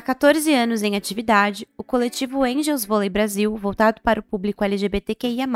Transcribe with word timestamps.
Há 0.00 0.02
14 0.02 0.54
anos 0.54 0.82
em 0.82 0.96
atividade, 0.96 1.68
o 1.76 1.84
coletivo 1.84 2.42
Angels 2.42 2.86
Volley 2.86 3.10
Brasil, 3.10 3.54
voltado 3.54 4.00
para 4.00 4.18
o 4.18 4.22
público 4.22 4.64
LGBTQIA+, 4.64 5.46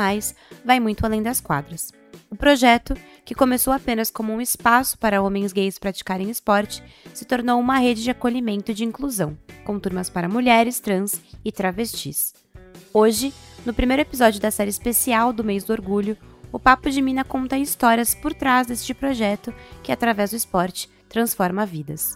vai 0.63 0.79
muito 0.79 1.03
além 1.03 1.23
das 1.23 1.41
quadras. 1.41 1.91
O 2.29 2.35
projeto, 2.35 2.93
que 3.25 3.33
começou 3.33 3.73
apenas 3.73 4.11
como 4.11 4.31
um 4.31 4.39
espaço 4.39 4.99
para 4.99 5.19
homens 5.19 5.51
gays 5.51 5.79
praticarem 5.79 6.29
esporte, 6.29 6.83
se 7.11 7.25
tornou 7.25 7.59
uma 7.59 7.79
rede 7.79 8.03
de 8.03 8.11
acolhimento 8.11 8.69
e 8.69 8.75
de 8.75 8.83
inclusão, 8.83 9.35
com 9.63 9.79
turmas 9.79 10.11
para 10.11 10.29
mulheres, 10.29 10.79
trans 10.79 11.19
e 11.43 11.51
travestis. 11.51 12.35
Hoje, 12.93 13.33
no 13.65 13.73
primeiro 13.73 14.03
episódio 14.03 14.39
da 14.39 14.51
série 14.51 14.69
especial 14.69 15.33
do 15.33 15.43
Mês 15.43 15.63
do 15.63 15.73
Orgulho, 15.73 16.15
o 16.51 16.59
Papo 16.59 16.91
de 16.91 17.01
Mina 17.01 17.23
conta 17.23 17.57
histórias 17.57 18.13
por 18.13 18.31
trás 18.31 18.67
deste 18.67 18.93
projeto 18.93 19.51
que, 19.81 19.91
através 19.91 20.29
do 20.29 20.37
esporte, 20.37 20.87
transforma 21.09 21.65
vidas. 21.65 22.15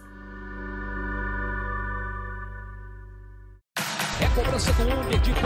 Cobrança 4.60 4.72
com 4.74 4.82
um 4.82 5.18
de 5.20 5.32
pés. 5.32 5.42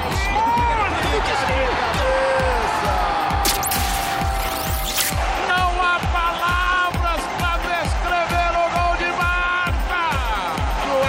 Não 5.48 5.82
há 5.82 6.00
palavras 6.12 7.20
para 7.38 7.56
descrever 7.84 8.50
o 8.58 8.66
gol 8.74 8.96
de 8.98 9.10
Marta. 9.16 10.02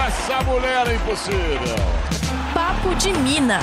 Essa 0.06 0.44
mulher 0.44 0.86
é 0.86 0.94
impossível. 0.94 1.76
Papo 2.54 2.94
de 2.94 3.12
Mina. 3.12 3.58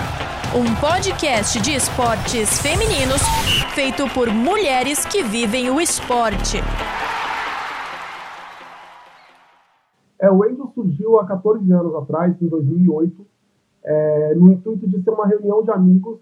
Um 0.55 0.75
podcast 0.75 1.59
de 1.61 1.73
esportes 1.73 2.61
femininos 2.61 3.21
feito 3.73 4.07
por 4.09 4.29
mulheres 4.29 5.03
que 5.05 5.23
vivem 5.23 5.69
o 5.69 5.81
esporte. 5.81 6.57
É, 10.19 10.29
o 10.29 10.43
Angel 10.43 10.71
surgiu 10.75 11.19
há 11.19 11.27
14 11.27 11.69
anos 11.71 11.95
atrás, 11.95 12.39
em 12.39 12.47
2008, 12.47 13.25
é, 13.83 14.35
no 14.35 14.51
intuito 14.51 14.87
de 14.87 15.01
ser 15.01 15.09
uma 15.09 15.27
reunião 15.27 15.63
de 15.63 15.71
amigos 15.71 16.19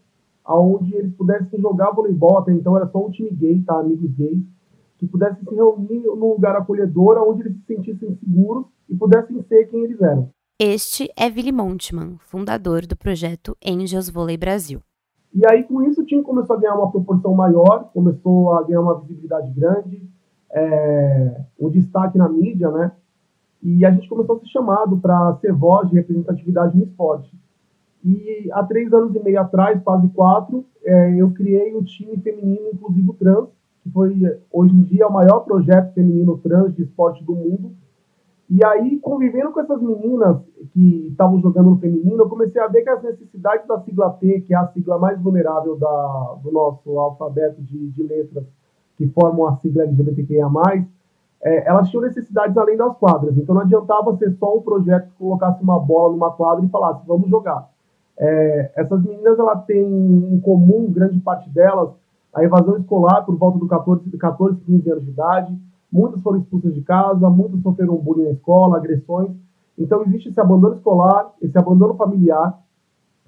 onde 0.48 0.96
eles 0.96 1.14
pudessem 1.14 1.60
jogar 1.60 1.92
voleibol, 1.92 2.40
até 2.40 2.52
então 2.52 2.76
era 2.76 2.88
só 2.88 3.06
um 3.06 3.12
time 3.12 3.30
gay, 3.32 3.62
tá? 3.62 3.80
Amigos 3.80 4.12
gays, 4.12 4.44
que 4.98 5.08
pudessem 5.08 5.44
se 5.44 5.56
reunir 5.56 6.00
num 6.00 6.34
lugar 6.34 6.56
acolhedor 6.56 7.18
onde 7.18 7.42
eles 7.42 7.58
se 7.58 7.66
sentissem 7.66 8.16
seguros 8.16 8.66
e 8.90 8.96
pudessem 8.96 9.42
ser 9.44 9.66
quem 9.66 9.84
eles 9.84 10.02
eram. 10.02 10.30
Este 10.60 11.10
é 11.18 11.30
Vili 11.30 11.52
Montman, 11.52 12.18
fundador 12.20 12.86
do 12.86 12.96
projeto 12.96 13.56
Angels 13.66 14.10
Volley 14.10 14.38
Brasil. 14.38 14.80
E 15.34 15.48
aí, 15.48 15.64
com 15.64 15.82
isso, 15.82 16.02
o 16.02 16.06
time 16.06 16.22
começou 16.22 16.56
a 16.56 16.60
ganhar 16.60 16.76
uma 16.76 16.92
proporção 16.92 17.34
maior, 17.34 17.90
começou 17.94 18.52
a 18.54 18.64
ganhar 18.64 18.82
uma 18.82 19.00
visibilidade 19.00 19.50
grande, 19.52 20.08
é, 20.52 21.42
um 21.60 21.70
destaque 21.70 22.18
na 22.18 22.28
mídia, 22.28 22.70
né? 22.70 22.92
E 23.64 23.86
a 23.86 23.92
gente 23.92 24.10
começou 24.10 24.36
a 24.36 24.40
ser 24.40 24.48
chamado 24.48 24.98
para 24.98 25.36
ser 25.38 25.54
voz 25.54 25.90
de 25.90 25.96
representatividade 25.96 26.78
no 26.78 26.84
esporte. 26.84 27.32
E 28.04 28.50
há 28.52 28.64
três 28.64 28.92
anos 28.94 29.16
e 29.16 29.20
meio 29.24 29.40
atrás, 29.40 29.82
quase 29.84 30.08
quatro, 30.10 30.66
é, 30.84 31.16
eu 31.16 31.32
criei 31.32 31.74
o 31.76 31.84
time 31.84 32.18
feminino 32.18 32.70
inclusivo 32.74 33.14
trans, 33.14 33.48
que 33.84 33.90
foi 33.92 34.14
hoje 34.52 34.74
em 34.74 34.84
dia 34.84 35.08
o 35.08 35.14
maior 35.14 35.42
projeto 35.42 35.94
feminino 35.94 36.38
trans 36.38 36.76
de 36.76 36.84
esporte 36.84 37.24
do 37.24 37.36
mundo. 37.36 37.72
E 38.50 38.66
aí, 38.66 39.00
convivendo 39.00 39.52
com 39.52 39.62
essas 39.62 39.82
meninas 39.82 40.38
que 40.74 41.08
estavam 41.08 41.40
jogando 41.40 41.70
no 41.70 41.78
feminino, 41.78 42.24
eu 42.24 42.28
comecei 42.28 42.62
a 42.62 42.68
ver 42.68 42.82
que 42.82 42.90
as 42.90 43.02
necessidades 43.02 43.66
da 43.66 43.80
sigla 43.80 44.10
T, 44.20 44.42
que 44.42 44.54
é 44.54 44.58
a 44.58 44.68
sigla 44.68 44.98
mais 45.00 45.22
vulnerável 45.22 45.78
da, 45.78 46.36
do 46.44 46.52
nosso 46.52 47.00
alfabeto 47.00 47.62
de, 47.62 47.90
de 47.92 48.04
letras, 48.04 48.44
que 48.98 49.08
formam 49.08 49.48
a 49.48 49.56
sigla 49.56 49.84
LGBTQIA+, 49.84 50.50
é, 51.44 51.68
elas 51.68 51.90
tinham 51.90 52.04
necessidades 52.04 52.58
além 52.58 52.76
das 52.76 52.96
quadras. 52.98 53.38
Então 53.38 53.56
não 53.56 53.62
adiantava 53.62 54.16
ser 54.18 54.32
só 54.34 54.58
um 54.58 54.62
projeto 54.62 55.06
que 55.06 55.18
colocasse 55.18 55.64
uma 55.64 55.80
bola 55.80 56.12
numa 56.12 56.32
quadra 56.32 56.66
e 56.66 56.70
falasse, 56.70 57.08
vamos 57.08 57.30
jogar. 57.30 57.70
É, 58.18 58.72
essas 58.76 59.04
meninas 59.04 59.38
elas 59.40 59.66
têm 59.66 59.84
em 59.84 60.40
comum, 60.42 60.92
grande 60.92 61.20
parte 61.20 61.50
delas, 61.50 61.90
a 62.34 62.44
evasão 62.44 62.78
escolar 62.78 63.26
por 63.26 63.36
volta 63.36 63.60
dos 63.60 63.70
14, 63.70 64.18
14, 64.18 64.62
15 64.62 64.92
anos 64.92 65.04
de 65.04 65.12
idade. 65.12 65.58
Muitas 65.92 66.22
foram 66.22 66.40
expulsas 66.40 66.74
de 66.74 66.82
casa, 66.82 67.30
muitas 67.30 67.62
sofreram 67.62 67.98
bullying 67.98 68.26
na 68.26 68.32
escola, 68.32 68.78
agressões. 68.78 69.32
Então 69.78 70.04
existe 70.04 70.30
esse 70.30 70.40
abandono 70.40 70.76
escolar, 70.76 71.32
esse 71.42 71.58
abandono 71.58 71.96
familiar, 71.96 72.58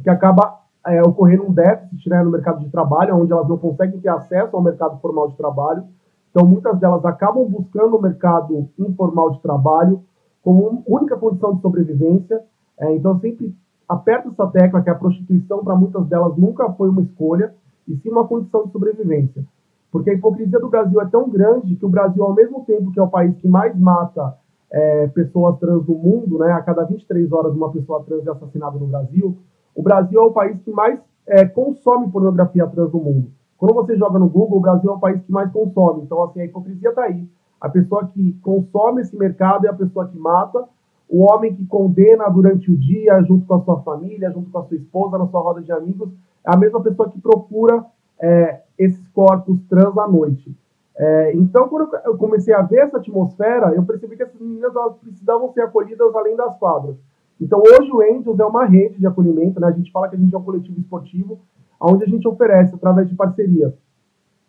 que 0.02 0.10
acaba 0.10 0.60
é, 0.86 1.02
ocorrendo 1.02 1.48
um 1.48 1.54
déficit 1.54 2.10
né, 2.10 2.24
no 2.24 2.32
mercado 2.32 2.60
de 2.60 2.70
trabalho, 2.70 3.16
onde 3.16 3.32
elas 3.32 3.48
não 3.48 3.58
conseguem 3.58 4.00
ter 4.00 4.10
acesso 4.10 4.56
ao 4.56 4.62
mercado 4.62 5.00
formal 5.00 5.30
de 5.30 5.38
trabalho. 5.38 5.84
Então 6.32 6.48
muitas 6.48 6.80
delas 6.80 7.04
acabam 7.06 7.46
buscando 7.46 7.96
o 7.96 8.02
mercado 8.02 8.70
informal 8.78 9.32
de 9.32 9.42
trabalho 9.42 10.04
como 10.42 10.84
única 10.88 11.18
condição 11.18 11.56
de 11.56 11.62
sobrevivência. 11.62 12.42
É, 12.78 12.94
então 12.96 13.20
sempre 13.20 13.56
aperta 13.88 14.30
essa 14.30 14.48
tecla 14.48 14.82
que 14.82 14.90
a 14.90 14.96
prostituição, 14.96 15.64
para 15.64 15.76
muitas 15.76 16.06
delas, 16.08 16.38
nunca 16.38 16.72
foi 16.74 16.90
uma 16.90 17.02
escolha, 17.02 17.54
e 17.88 17.96
sim 17.98 18.10
uma 18.10 18.28
condição 18.28 18.66
de 18.66 18.72
sobrevivência. 18.72 19.46
Porque 19.92 20.10
a 20.10 20.14
hipocrisia 20.14 20.60
do 20.60 20.70
Brasil 20.70 21.00
é 21.02 21.06
tão 21.06 21.30
grande 21.30 21.76
que 21.76 21.86
o 21.86 21.90
Brasil, 21.90 22.24
ao 22.24 22.34
mesmo 22.34 22.64
tempo 22.66 22.92
que 22.92 23.00
é 23.00 23.04
o 23.04 23.10
país 23.10 23.36
que 23.38 23.48
mais 23.48 23.78
mata 23.78 24.36
é, 24.72 25.08
pessoas 25.08 25.60
trans 25.60 25.86
no 25.86 25.96
mundo, 25.96 26.40
né, 26.40 26.52
a 26.52 26.62
cada 26.62 26.84
23 26.84 27.32
horas 27.32 27.54
uma 27.54 27.72
pessoa 27.72 28.04
trans 28.04 28.26
é 28.26 28.32
assassinada 28.32 28.80
no 28.80 28.88
Brasil, 28.88 29.38
o 29.76 29.84
Brasil 29.84 30.20
é 30.20 30.24
o 30.24 30.32
país 30.32 30.60
que 30.62 30.72
mais 30.72 31.00
é, 31.28 31.46
consome 31.46 32.10
pornografia 32.10 32.66
trans 32.68 32.92
no 32.92 33.00
mundo. 33.00 33.32
Quando 33.58 33.76
você 33.76 33.96
joga 33.96 34.18
no 34.18 34.28
Google, 34.28 34.58
o 34.58 34.62
Brasil 34.62 34.90
é 34.90 34.94
o 34.94 35.00
país 35.00 35.22
que 35.24 35.32
mais 35.32 35.52
consome. 35.52 36.02
Então, 36.02 36.22
assim, 36.24 36.42
a 36.42 36.46
hipocrisia 36.46 36.90
está 36.90 37.04
aí. 37.04 37.30
A 37.62 37.70
pessoa 37.70 38.06
que 38.08 38.34
consome 38.42 39.02
esse 39.02 39.16
mercado 39.16 39.66
é 39.66 39.70
a 39.70 39.74
pessoa 39.74 40.08
que 40.08 40.18
mata, 40.18 40.68
o 41.10 41.32
homem 41.32 41.54
que 41.54 41.66
condena 41.66 42.30
durante 42.30 42.72
o 42.72 42.78
dia, 42.78 43.22
junto 43.24 43.46
com 43.46 43.56
a 43.56 43.62
sua 43.62 43.82
família, 43.82 44.32
junto 44.32 44.50
com 44.50 44.60
a 44.60 44.64
sua 44.64 44.78
esposa, 44.78 45.18
na 45.18 45.28
sua 45.28 45.42
roda 45.42 45.62
de 45.62 45.72
amigos, 45.72 46.10
é 46.46 46.54
a 46.54 46.58
mesma 46.58 46.82
pessoa 46.82 47.10
que 47.10 47.20
procura 47.20 47.86
é, 48.20 48.62
esses 48.78 49.08
corpos 49.10 49.62
trans 49.70 49.98
à 49.98 50.08
noite. 50.08 50.56
É, 50.96 51.36
então, 51.36 51.68
quando 51.68 51.96
eu 52.06 52.18
comecei 52.18 52.54
a 52.54 52.62
ver 52.62 52.80
essa 52.80 52.98
atmosfera, 52.98 53.74
eu 53.74 53.84
percebi 53.84 54.16
que 54.16 54.24
essas 54.24 54.40
meninas 54.40 54.76
elas 54.76 54.96
precisavam 54.98 55.52
ser 55.52 55.62
acolhidas 55.62 56.16
além 56.16 56.36
das 56.36 56.56
quadras. 56.58 56.96
Então, 57.40 57.60
hoje 57.60 57.92
o 57.92 58.02
Angels 58.02 58.40
é 58.40 58.46
uma 58.46 58.66
rede 58.66 59.00
de 59.00 59.08
acolhimento, 59.08 59.60
né? 59.60 59.68
a 59.68 59.72
gente 59.72 59.92
fala 59.92 60.08
que 60.08 60.16
a 60.16 60.20
gente 60.20 60.34
é 60.34 60.38
um 60.38 60.44
coletivo 60.44 60.80
esportivo, 60.80 61.40
onde 61.80 62.04
a 62.04 62.08
gente 62.08 62.28
oferece, 62.28 62.74
através 62.76 63.10
de 63.10 63.16
parcerias, 63.16 63.74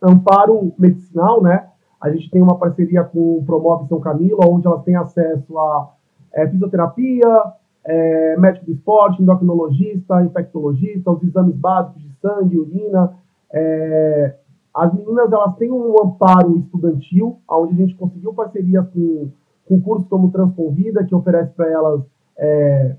amparo 0.01 0.73
medicinal, 0.79 1.43
né? 1.43 1.69
A 2.01 2.11
gente 2.11 2.31
tem 2.31 2.43
uma 2.43 2.59
parceria 2.59 3.03
com 3.03 3.39
o 3.39 3.45
Promove 3.45 3.89
São 3.89 3.99
Camilo, 3.99 4.39
onde 4.47 4.67
elas 4.67 4.85
têm 4.85 4.95
acesso 4.95 5.59
a 5.59 5.94
é, 6.34 6.49
fisioterapia, 6.49 7.43
é, 7.84 8.37
médico 8.37 8.67
de 8.67 8.72
esporte, 8.72 9.22
endocrinologista, 9.22 10.22
infectologista, 10.22 11.11
os 11.11 11.22
exames 11.22 11.55
básicos 11.56 12.03
de 12.03 12.12
sangue, 12.21 12.59
urina. 12.59 13.12
É, 13.53 14.34
as 14.75 14.93
meninas 14.93 15.31
elas 15.31 15.56
têm 15.56 15.71
um 15.71 15.94
amparo 16.03 16.59
estudantil, 16.59 17.39
onde 17.49 17.75
a 17.75 17.77
gente 17.77 17.94
conseguiu 17.94 18.34
parcerias 18.34 18.84
com, 18.89 19.28
com 19.69 19.81
cursos 19.81 20.09
como 20.09 20.33
Transconvida, 20.33 21.05
que 21.05 21.15
oferece 21.15 21.53
para 21.53 21.71
elas 21.71 22.03
é, 22.37 22.97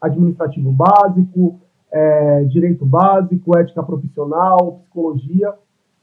administrativo 0.00 0.70
básico, 0.70 1.60
é, 1.90 2.44
direito 2.44 2.84
básico, 2.84 3.56
ética 3.56 3.82
profissional, 3.82 4.80
psicologia. 4.82 5.54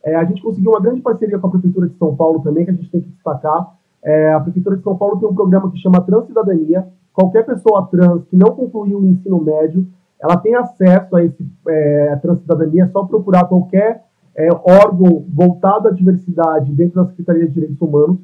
É, 0.03 0.15
a 0.15 0.23
gente 0.23 0.41
conseguiu 0.41 0.71
uma 0.71 0.81
grande 0.81 1.01
parceria 1.01 1.37
com 1.37 1.47
a 1.47 1.51
Prefeitura 1.51 1.87
de 1.87 1.97
São 1.97 2.15
Paulo 2.15 2.41
também, 2.41 2.65
que 2.65 2.71
a 2.71 2.73
gente 2.73 2.89
tem 2.89 3.01
que 3.01 3.09
destacar, 3.09 3.77
é, 4.03 4.33
a 4.33 4.39
Prefeitura 4.39 4.77
de 4.77 4.83
São 4.83 4.97
Paulo 4.97 5.19
tem 5.19 5.29
um 5.29 5.35
programa 5.35 5.71
que 5.71 5.77
chama 5.77 6.01
Transcidadania. 6.01 6.87
Qualquer 7.13 7.45
pessoa 7.45 7.87
trans 7.87 8.23
que 8.25 8.35
não 8.35 8.55
concluiu 8.55 8.99
o 8.99 9.05
ensino 9.05 9.41
médio, 9.41 9.87
ela 10.19 10.37
tem 10.37 10.55
acesso 10.55 11.15
a 11.15 11.23
esse 11.23 11.45
é, 11.67 12.15
Transcidadania, 12.17 12.83
é 12.83 12.87
só 12.87 13.03
procurar 13.03 13.45
qualquer 13.45 14.03
é, 14.35 14.49
órgão 14.51 15.25
voltado 15.33 15.87
à 15.87 15.91
diversidade 15.91 16.71
dentro 16.73 17.03
da 17.03 17.09
Secretaria 17.09 17.47
de 17.47 17.53
Direitos 17.53 17.81
Humanos. 17.81 18.19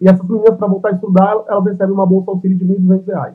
E 0.00 0.08
essas 0.08 0.26
meninas, 0.28 0.56
para 0.56 0.68
voltar 0.68 0.90
a 0.90 0.92
estudar, 0.92 1.44
elas 1.48 1.64
recebem 1.64 1.94
uma 1.94 2.06
bolsa 2.06 2.30
auxílio 2.30 2.56
de 2.56 2.64
R$ 2.64 2.76
1.200. 2.78 3.34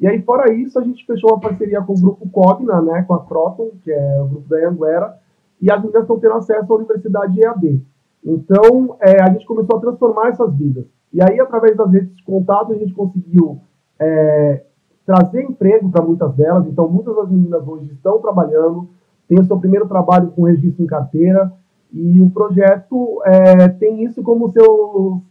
E 0.00 0.06
aí, 0.06 0.22
fora 0.22 0.52
isso, 0.52 0.78
a 0.78 0.84
gente 0.84 1.04
fechou 1.04 1.30
uma 1.30 1.40
parceria 1.40 1.82
com 1.82 1.92
o 1.92 2.00
grupo 2.00 2.28
Cogna, 2.28 2.80
né, 2.80 3.02
com 3.02 3.14
a 3.14 3.24
Croton, 3.24 3.70
que 3.82 3.90
é 3.90 4.20
o 4.22 4.28
grupo 4.28 4.48
da 4.48 4.68
Anguera, 4.68 5.18
e 5.60 5.70
as 5.70 5.80
meninas 5.80 6.02
estão 6.02 6.20
tendo 6.20 6.34
acesso 6.34 6.72
à 6.72 6.76
Universidade 6.76 7.40
EAD. 7.40 7.82
Então, 8.24 8.96
é, 9.00 9.22
a 9.22 9.30
gente 9.30 9.46
começou 9.46 9.78
a 9.78 9.80
transformar 9.80 10.28
essas 10.28 10.54
vidas. 10.54 10.84
E 11.12 11.22
aí, 11.22 11.40
através 11.40 11.76
das 11.76 11.90
redes 11.90 12.14
de 12.16 12.24
contato, 12.24 12.72
a 12.72 12.76
gente 12.76 12.92
conseguiu 12.92 13.60
é, 13.98 14.62
trazer 15.06 15.42
emprego 15.42 15.90
para 15.90 16.04
muitas 16.04 16.34
delas. 16.34 16.66
Então, 16.66 16.88
muitas 16.88 17.16
das 17.16 17.30
meninas 17.30 17.66
hoje 17.66 17.90
estão 17.92 18.18
trabalhando, 18.20 18.88
têm 19.26 19.40
o 19.40 19.44
seu 19.44 19.58
primeiro 19.58 19.88
trabalho 19.88 20.30
com 20.32 20.42
registro 20.42 20.84
em 20.84 20.86
carteira, 20.86 21.52
e 21.92 22.20
o 22.20 22.30
projeto 22.30 23.22
é, 23.24 23.68
tem 23.68 24.04
isso 24.04 24.22
como 24.22 24.50
seu, 24.50 25.22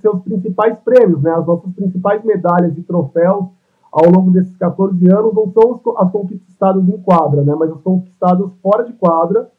seus 0.00 0.20
principais 0.22 0.78
prêmios, 0.78 1.20
né? 1.22 1.32
As 1.32 1.46
nossas 1.46 1.72
principais 1.72 2.22
medalhas 2.24 2.76
e 2.78 2.82
troféus 2.82 3.46
ao 3.90 4.10
longo 4.10 4.30
desses 4.30 4.56
14 4.56 5.06
anos 5.08 5.34
não 5.34 5.50
são 5.52 5.80
as 5.96 6.10
conquistadas 6.10 6.88
em 6.88 6.98
quadra, 6.98 7.42
né? 7.42 7.54
Mas 7.58 7.70
as 7.72 7.80
conquistadas 7.80 8.50
fora 8.62 8.84
de 8.84 8.92
quadra, 8.92 9.50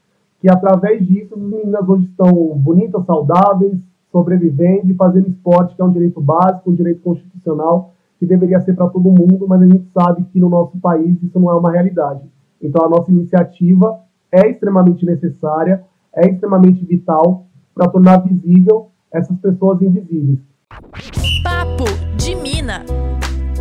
que 0.45 0.51
através 0.51 1.03
disso 1.07 1.33
as 1.33 1.41
meninas 1.41 1.89
hoje 1.89 2.05
estão 2.05 2.31
bonitas, 2.55 3.03
saudáveis, 3.07 3.79
sobrevivendo 4.11 4.91
e 4.91 4.93
fazendo 4.93 5.27
esporte, 5.27 5.75
que 5.75 5.81
é 5.81 5.85
um 5.85 5.91
direito 5.91 6.21
básico, 6.21 6.69
um 6.69 6.75
direito 6.75 7.01
constitucional, 7.01 7.95
que 8.19 8.27
deveria 8.27 8.61
ser 8.61 8.75
para 8.75 8.87
todo 8.87 9.09
mundo, 9.09 9.47
mas 9.47 9.59
a 9.63 9.65
gente 9.65 9.87
sabe 9.91 10.23
que 10.25 10.39
no 10.39 10.47
nosso 10.47 10.77
país 10.77 11.17
isso 11.23 11.39
não 11.39 11.49
é 11.49 11.55
uma 11.55 11.71
realidade. 11.71 12.21
Então 12.61 12.85
a 12.85 12.89
nossa 12.89 13.09
iniciativa 13.09 13.99
é 14.31 14.47
extremamente 14.47 15.03
necessária, 15.03 15.83
é 16.15 16.29
extremamente 16.29 16.85
vital 16.85 17.47
para 17.73 17.89
tornar 17.89 18.19
visível 18.19 18.89
essas 19.11 19.35
pessoas 19.39 19.81
invisíveis. 19.81 20.37
Papo 21.43 21.85
de 22.17 22.35
Mina. 22.35 22.85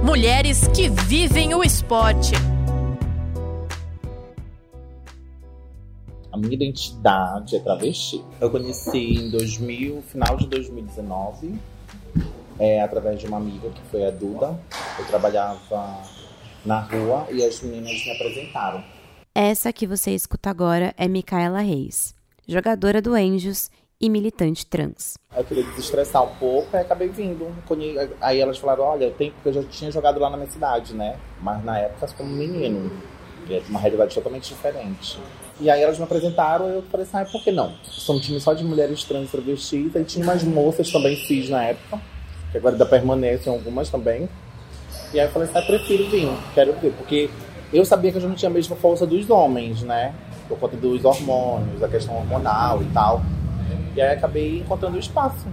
Mulheres 0.05 0.69
que 0.69 0.91
vivem 0.91 1.55
o 1.55 1.65
esporte. 1.65 2.35
A 6.35 6.37
minha 6.37 6.53
identidade 6.53 7.55
é 7.55 7.61
travesti. 7.61 8.21
Eu 8.41 8.51
conheci 8.51 9.21
em 9.21 9.31
2000, 9.31 10.03
final 10.03 10.37
de 10.37 10.49
2019, 10.49 11.55
é, 12.59 12.83
através 12.83 13.21
de 13.21 13.29
uma 13.29 13.37
amiga 13.37 13.71
que 13.71 13.81
foi 13.83 14.05
a 14.05 14.11
Duda. 14.11 14.59
Eu 14.99 15.07
trabalhava 15.07 16.03
na 16.67 16.81
rua 16.81 17.29
e 17.31 17.41
as 17.45 17.63
meninas 17.63 18.05
me 18.05 18.11
apresentaram. 18.11 18.83
Essa 19.33 19.73
que 19.73 19.87
você 19.87 20.11
escuta 20.11 20.51
agora 20.51 20.93
é 20.99 21.07
Micaela 21.07 21.61
Reis, 21.61 22.17
jogadora 22.49 23.01
do 23.01 23.15
Angels 23.15 23.71
e 24.01 24.11
militante 24.11 24.67
trans. 24.67 25.17
Eu 25.37 25.45
queria 25.45 25.63
desestressar 25.63 26.25
um 26.25 26.35
pouco 26.35 26.77
e 26.77 26.81
acabei 26.81 27.11
vindo. 27.11 27.47
Aí 28.21 28.41
elas 28.41 28.59
falaram, 28.59 28.83
olha, 28.83 29.05
eu 29.05 29.13
tenho, 29.13 29.33
porque 29.35 29.51
eu 29.51 29.53
já 29.53 29.63
tinha 29.69 29.93
jogado 29.93 30.19
lá 30.19 30.29
na 30.29 30.37
minha 30.37 30.51
cidade, 30.51 30.95
né? 30.95 31.17
Mas 31.41 31.65
na 31.65 31.79
época 31.79 32.13
como 32.17 32.31
menino. 32.31 32.91
E 33.49 33.55
é 33.55 33.63
uma 33.69 33.79
realidade 33.79 34.13
totalmente 34.13 34.49
diferente. 34.49 35.21
E 35.61 35.71
aí 35.71 35.83
elas 35.83 35.99
me 35.99 36.05
apresentaram 36.05 36.69
e 36.69 36.75
eu 36.75 36.83
falei 36.91 37.07
assim, 37.07 37.17
ah, 37.17 37.25
por 37.25 37.43
que 37.43 37.53
não? 37.53 37.73
Sou 37.85 38.17
um 38.17 38.21
time 38.21 38.41
só 38.41 38.53
de 38.53 38.65
mulheres 38.65 39.05
trans 39.05 39.31
travestis, 39.31 39.95
aí 39.95 40.05
tinha 40.05 40.25
umas 40.25 40.43
moças 40.43 40.91
também 40.91 41.17
cis 41.17 41.49
na 41.49 41.63
época, 41.65 42.01
que 42.51 42.59
agora 42.59 42.75
ainda 42.75 42.87
permanecem 42.87 43.53
algumas 43.53 43.89
também. 43.89 44.29
E 45.13 45.21
aí 45.21 45.27
eu 45.27 45.33
falei 45.33 45.49
assim, 45.49 45.59
ah, 45.59 45.63
prefiro 45.63 46.11
vir, 46.11 46.29
quero 46.55 46.73
ver, 46.75 46.93
porque 46.93 47.31
eu 47.73 47.85
sabia 47.85 48.11
que 48.11 48.19
eu 48.19 48.23
já 48.23 48.29
não 48.29 48.35
tinha 48.35 48.51
a 48.51 48.55
mesma 48.55 48.75
força 48.75 49.07
dos 49.07 49.31
homens, 49.31 49.83
né? 49.83 50.13
Por 50.49 50.59
conta 50.59 50.77
dos 50.77 51.05
hormônios, 51.05 51.83
a 51.83 51.89
questão 51.89 52.17
hormonal 52.17 52.83
e 52.83 52.87
tal. 52.87 53.23
E 53.95 54.03
aí 54.03 54.13
acabei 54.13 54.59
encontrando 54.59 54.97
o 54.97 55.01
espaço. 55.01 55.47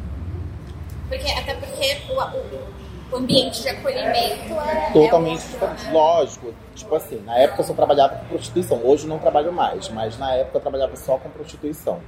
Porque, 1.07 1.30
até 1.31 1.54
porque 1.54 1.97
o, 2.09 2.13
o, 2.13 2.81
o 3.11 3.17
ambiente 3.17 3.61
de 3.61 3.69
acolhimento 3.69 4.53
é. 4.53 4.91
Totalmente 4.93 5.43
é 5.55 5.63
outro, 5.63 5.91
lógico. 5.91 6.53
Tipo 6.75 6.95
assim, 6.95 7.21
na 7.25 7.37
época 7.37 7.61
eu 7.61 7.65
só 7.65 7.73
trabalhava 7.73 8.15
com 8.15 8.25
prostituição. 8.25 8.81
Hoje 8.83 9.03
eu 9.03 9.09
não 9.09 9.19
trabalho 9.19 9.51
mais, 9.51 9.89
mas 9.89 10.17
na 10.17 10.33
época 10.33 10.57
eu 10.57 10.61
trabalhava 10.61 10.95
só 10.95 11.17
com 11.17 11.29
prostituição. 11.29 11.99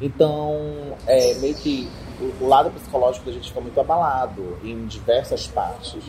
Então, 0.00 0.96
é 1.06 1.34
meio 1.34 1.54
que 1.54 1.88
o, 2.20 2.44
o 2.44 2.48
lado 2.48 2.70
psicológico 2.70 3.26
da 3.26 3.32
gente 3.32 3.48
fica 3.48 3.60
muito 3.60 3.78
abalado 3.78 4.58
em 4.64 4.86
diversas 4.86 5.46
partes. 5.46 6.02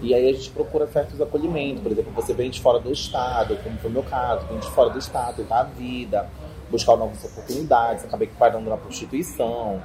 E 0.00 0.14
aí 0.14 0.28
a 0.28 0.32
gente 0.32 0.50
procura 0.50 0.86
certos 0.86 1.20
acolhimentos. 1.20 1.82
Por 1.82 1.92
exemplo, 1.92 2.12
você 2.12 2.32
vem 2.32 2.50
de 2.50 2.60
fora 2.60 2.78
do 2.78 2.92
estado, 2.92 3.56
como 3.62 3.76
foi 3.78 3.90
o 3.90 3.92
meu 3.92 4.02
caso, 4.02 4.46
vem 4.46 4.58
de 4.58 4.70
fora 4.70 4.90
do 4.90 4.98
estado, 4.98 5.36
tentar 5.36 5.60
a 5.60 5.64
vida, 5.64 6.28
buscar 6.70 6.96
novas 6.96 7.24
oportunidades. 7.24 8.04
Acabei 8.04 8.28
parando 8.38 8.70
na 8.70 8.76
prostituição. 8.76 9.82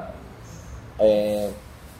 É, 0.99 1.49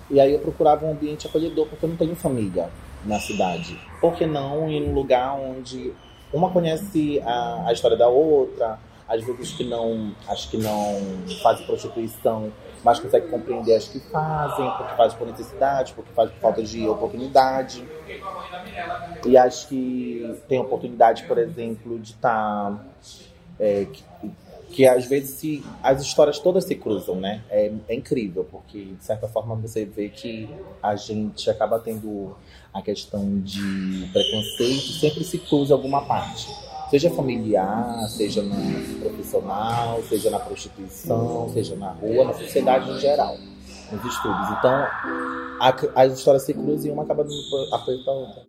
e 0.09 0.19
aí 0.19 0.33
eu 0.33 0.39
procurava 0.39 0.85
um 0.85 0.91
ambiente 0.91 1.27
acolhedor, 1.27 1.67
porque 1.67 1.85
eu 1.85 1.89
não 1.89 1.95
tenho 1.95 2.15
família 2.15 2.69
na 3.05 3.19
cidade. 3.19 3.79
Por 4.01 4.15
que 4.15 4.25
não 4.25 4.69
ir 4.69 4.79
num 4.79 4.93
lugar 4.93 5.33
onde 5.33 5.93
uma 6.33 6.49
conhece 6.51 7.21
a, 7.25 7.67
a 7.67 7.73
história 7.73 7.97
da 7.97 8.07
outra, 8.07 8.79
às 9.07 9.23
vezes 9.23 9.51
que 9.51 9.63
não, 9.63 10.13
acho 10.27 10.49
que 10.49 10.57
não 10.57 11.01
fazem 11.41 11.65
prostituição, 11.65 12.51
mas 12.83 12.99
consegue 12.99 13.27
compreender 13.27 13.75
as 13.75 13.87
que 13.87 13.99
fazem, 13.99 14.69
porque 14.77 14.95
fazem 14.95 15.17
por 15.17 15.27
necessidade, 15.27 15.93
porque 15.93 16.11
fazem 16.13 16.33
por 16.35 16.41
falta 16.41 16.63
de 16.63 16.87
oportunidade. 16.87 17.83
E 19.25 19.37
acho 19.37 19.67
que 19.67 20.39
tem 20.47 20.59
oportunidade, 20.59 21.23
por 21.23 21.37
exemplo, 21.37 21.99
de 21.99 22.11
estar 22.11 22.71
tá, 22.71 22.85
é, 23.59 23.87
que 24.71 24.85
às 24.85 25.05
vezes 25.05 25.31
se, 25.31 25.63
as 25.81 26.01
histórias 26.01 26.39
todas 26.39 26.63
se 26.63 26.75
cruzam, 26.75 27.15
né? 27.15 27.41
É, 27.49 27.71
é, 27.87 27.95
incrível, 27.95 28.45
porque 28.49 28.85
de 28.85 29.03
certa 29.03 29.27
forma 29.27 29.55
você 29.55 29.85
vê 29.85 30.09
que 30.09 30.49
a 30.81 30.95
gente 30.95 31.49
acaba 31.49 31.79
tendo 31.79 32.35
a 32.73 32.81
questão 32.81 33.39
de 33.41 34.07
preconceito, 34.13 34.93
sempre 34.99 35.23
se 35.23 35.37
cruza 35.39 35.73
alguma 35.73 36.05
parte. 36.05 36.47
Seja 36.89 37.09
familiar, 37.11 38.07
seja 38.09 38.41
no 38.41 38.99
profissional, 38.99 40.01
seja 40.03 40.29
na 40.29 40.39
prostituição, 40.39 41.49
seja 41.53 41.75
na 41.75 41.91
rua, 41.91 42.25
na 42.25 42.33
sociedade 42.33 42.89
em 42.89 42.99
geral, 42.99 43.37
nos 43.91 44.05
estudos. 44.05 44.49
Então, 44.57 44.87
a, 45.59 45.75
as 45.95 46.13
histórias 46.13 46.43
se 46.43 46.53
cruzam 46.53 46.89
e 46.89 46.91
uma 46.91 47.03
acaba 47.03 47.23
para 47.23 48.13
a 48.13 48.15
outra. 48.15 48.48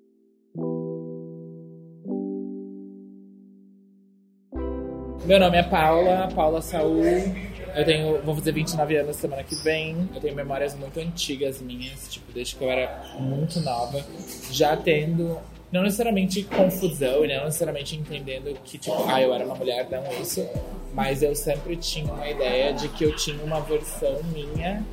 Meu 5.31 5.39
nome 5.39 5.59
é 5.59 5.63
Paula, 5.63 6.29
Paula 6.35 6.61
Saul. 6.61 7.05
Eu 7.05 7.85
tenho, 7.85 8.21
vou 8.23 8.35
fazer 8.35 8.51
29 8.51 8.97
anos 8.97 9.15
semana 9.15 9.45
que 9.45 9.55
vem. 9.63 10.09
Eu 10.13 10.21
tenho 10.21 10.35
memórias 10.35 10.75
muito 10.75 10.99
antigas 10.99 11.63
minhas, 11.63 12.13
tipo, 12.13 12.33
desde 12.33 12.57
que 12.57 12.65
eu 12.65 12.69
era 12.69 13.01
muito 13.17 13.61
nova, 13.61 14.05
já 14.51 14.77
tendo 14.77 15.39
não 15.71 15.85
necessariamente 15.85 16.43
confusão 16.43 17.25
e 17.25 17.29
não 17.29 17.45
necessariamente 17.45 17.95
entendendo 17.95 18.53
que, 18.65 18.77
tipo, 18.77 19.09
ah, 19.09 19.23
eu 19.23 19.33
era 19.33 19.45
uma 19.45 19.55
mulher, 19.55 19.87
não 19.89 20.03
isso, 20.21 20.45
mas 20.93 21.23
eu 21.23 21.33
sempre 21.37 21.77
tinha 21.77 22.13
uma 22.13 22.29
ideia 22.29 22.73
de 22.73 22.89
que 22.89 23.05
eu 23.05 23.15
tinha 23.15 23.41
uma 23.45 23.61
versão 23.61 24.21
minha 24.35 24.85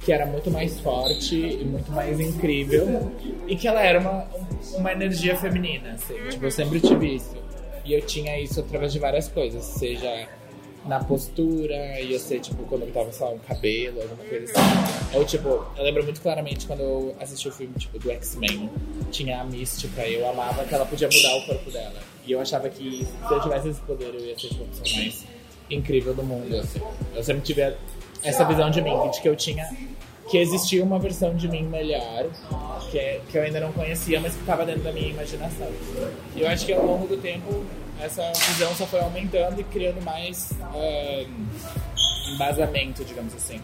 que 0.00 0.10
era 0.10 0.24
muito 0.24 0.50
mais 0.50 0.80
forte 0.80 1.36
e 1.36 1.64
muito 1.66 1.92
mais 1.92 2.18
incrível 2.18 3.12
e 3.46 3.54
que 3.54 3.68
ela 3.68 3.82
era 3.82 4.00
uma, 4.00 4.26
uma 4.72 4.90
energia 4.90 5.36
feminina, 5.36 5.92
assim, 5.92 6.14
tipo, 6.30 6.46
eu 6.46 6.50
sempre 6.50 6.80
tive 6.80 7.16
isso. 7.16 7.45
E 7.86 7.94
eu 7.94 8.02
tinha 8.02 8.38
isso 8.38 8.60
através 8.60 8.92
de 8.92 8.98
várias 8.98 9.28
coisas, 9.28 9.64
seja 9.64 10.28
na 10.84 11.02
postura, 11.02 12.00
ia 12.00 12.18
ser 12.18 12.40
tipo 12.40 12.62
quando 12.64 12.82
eu 12.82 12.92
tava, 12.92 13.12
só 13.12 13.32
um 13.32 13.38
cabelo, 13.38 14.02
alguma 14.02 14.24
coisa 14.24 14.52
assim. 14.52 15.16
Ou 15.16 15.24
tipo, 15.24 15.48
eu 15.48 15.84
lembro 15.84 16.04
muito 16.04 16.20
claramente 16.20 16.66
quando 16.66 16.80
eu 16.80 17.16
assisti 17.20 17.48
o 17.48 17.52
filme 17.52 17.74
tipo, 17.78 17.98
do 17.98 18.10
X-Men, 18.10 18.70
tinha 19.10 19.40
a 19.40 19.44
Mística, 19.44 20.02
eu 20.06 20.28
amava 20.28 20.64
que 20.64 20.74
ela 20.74 20.86
podia 20.86 21.08
mudar 21.08 21.36
o 21.36 21.46
corpo 21.46 21.70
dela. 21.70 22.00
E 22.26 22.32
eu 22.32 22.40
achava 22.40 22.68
que 22.68 23.04
se 23.04 23.32
eu 23.34 23.40
tivesse 23.40 23.68
esse 23.68 23.80
poder, 23.82 24.14
eu 24.14 24.20
ia 24.20 24.38
ser 24.38 24.48
tipo, 24.48 24.64
a 24.64 24.66
pessoa 24.66 25.02
mais 25.02 25.24
incrível 25.70 26.14
do 26.14 26.22
mundo. 26.22 26.56
Assim. 26.56 26.80
Eu 27.14 27.22
sempre 27.22 27.42
tive 27.42 27.74
essa 28.22 28.44
visão 28.44 28.70
de 28.70 28.82
mim, 28.82 29.10
de 29.10 29.20
que 29.20 29.28
eu 29.28 29.36
tinha 29.36 29.64
que 30.28 30.38
existia 30.38 30.82
uma 30.82 30.98
versão 30.98 31.34
de 31.34 31.48
mim 31.48 31.62
melhor, 31.62 32.26
que, 32.90 32.98
é, 32.98 33.20
que 33.30 33.38
eu 33.38 33.42
ainda 33.42 33.60
não 33.60 33.72
conhecia, 33.72 34.20
mas 34.20 34.34
que 34.34 34.40
estava 34.40 34.64
dentro 34.64 34.82
da 34.82 34.92
minha 34.92 35.08
imaginação. 35.08 35.68
E 36.34 36.40
eu 36.40 36.48
acho 36.48 36.66
que 36.66 36.72
ao 36.72 36.84
longo 36.84 37.06
do 37.06 37.16
tempo 37.16 37.64
essa 38.00 38.32
visão 38.32 38.74
só 38.74 38.86
foi 38.86 39.00
aumentando 39.00 39.60
e 39.60 39.64
criando 39.64 40.02
mais 40.02 40.50
uh, 40.52 42.32
embasamento, 42.34 43.04
digamos 43.04 43.34
assim. 43.34 43.60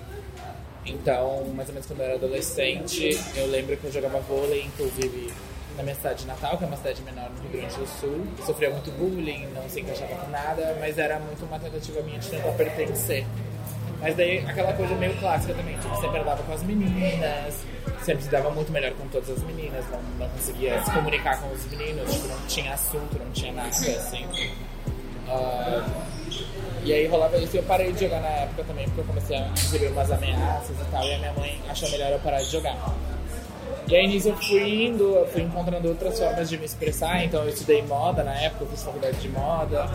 Então, 0.84 1.44
mais 1.54 1.68
ou 1.68 1.74
menos 1.74 1.86
quando 1.86 2.00
eu 2.00 2.06
era 2.06 2.14
adolescente, 2.14 3.18
eu 3.36 3.46
lembro 3.46 3.76
que 3.76 3.84
eu 3.84 3.92
jogava 3.92 4.18
vôlei, 4.20 4.64
inclusive 4.64 5.32
na 5.76 5.82
minha 5.82 5.94
cidade 5.94 6.22
de 6.22 6.26
Natal, 6.26 6.58
que 6.58 6.64
é 6.64 6.66
uma 6.66 6.76
cidade 6.76 7.02
menor 7.02 7.30
no 7.30 7.40
Rio 7.40 7.50
Grande 7.50 7.76
do 7.76 7.86
Sul. 7.86 8.26
Eu 8.38 8.44
sofria 8.44 8.70
muito 8.70 8.90
bullying, 8.92 9.46
não 9.54 9.68
se 9.68 9.80
encaixava 9.80 10.14
com 10.16 10.30
nada, 10.30 10.76
mas 10.80 10.98
era 10.98 11.18
muito 11.18 11.44
uma 11.44 11.58
tentativa 11.58 12.02
minha 12.02 12.18
de 12.18 12.28
tentar 12.28 12.52
pertencer. 12.52 13.26
Mas 14.02 14.16
daí 14.16 14.38
aquela 14.40 14.73
coisa 14.73 14.94
meio 14.97 15.16
clássica 15.18 15.54
também, 15.54 15.78
tipo, 15.78 15.94
sempre 16.00 16.18
andava 16.18 16.42
com 16.42 16.52
as 16.52 16.62
meninas, 16.64 17.54
sempre 18.02 18.25
se 18.25 18.28
dava 18.28 18.50
muito 18.50 18.73
melhor 18.73 18.90
com 18.94 19.06
todas 19.06 19.30
as 19.30 19.42
meninas, 19.44 19.85
não, 19.90 20.02
não 20.18 20.28
conseguia 20.30 20.82
se 20.82 20.90
comunicar 20.90 21.40
com 21.40 21.52
os 21.52 21.64
meninos, 21.66 22.12
tipo, 22.12 22.26
não 22.26 22.47
tinha 22.49 22.75
assunto, 22.75 23.16
não 23.16 23.30
tinha 23.30 23.52
nada, 23.52 23.68
assim. 23.68 24.26
Uh, 25.28 25.85
e 26.85 26.92
aí 26.92 27.06
rolava 27.06 27.37
isso 27.37 27.54
e 27.54 27.59
eu 27.61 27.62
parei 27.62 27.92
de 27.92 28.00
jogar 28.00 28.21
na 28.21 28.28
época 28.28 28.64
também, 28.64 28.87
porque 28.87 29.02
eu 29.02 29.04
comecei 29.04 29.37
a 29.37 29.49
receber 29.50 29.87
umas 29.87 30.11
ameaças 30.11 30.76
e 30.76 30.90
tal, 30.90 31.04
e 31.04 31.14
a 31.14 31.18
minha 31.18 31.32
mãe 31.35 31.61
achou 31.68 31.88
melhor 31.90 32.11
eu 32.11 32.18
parar 32.18 32.38
de 32.38 32.50
jogar. 32.50 32.76
E 33.87 33.94
aí 33.94 34.09
nisso 34.09 34.30
eu 34.30 34.37
fui 34.37 34.87
indo, 34.87 35.14
eu 35.14 35.28
fui 35.28 35.42
encontrando 35.42 35.88
outras 35.88 36.18
formas 36.18 36.50
de 36.50 36.59
me 36.59 36.64
expressar, 36.64 37.25
então 37.25 37.42
eu 37.44 37.50
estudei 37.50 37.82
moda 37.82 38.25
na 38.25 38.35
época, 38.35 38.64
eu 38.64 38.68
fiz 38.68 38.82
faculdade 38.82 39.18
de 39.18 39.28
moda, 39.28 39.88